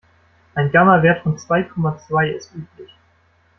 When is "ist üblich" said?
2.31-2.89